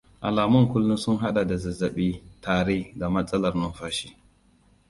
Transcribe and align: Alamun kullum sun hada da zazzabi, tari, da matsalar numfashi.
Alamun 0.27 0.63
kullum 0.71 0.97
sun 1.01 1.17
hada 1.23 1.43
da 1.49 1.57
zazzabi, 1.57 2.09
tari, 2.41 2.93
da 2.95 3.09
matsalar 3.09 3.55
numfashi. 3.55 4.17